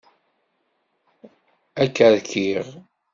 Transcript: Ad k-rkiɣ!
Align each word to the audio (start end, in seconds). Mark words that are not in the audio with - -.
Ad 1.81 1.89
k-rkiɣ! 1.95 2.65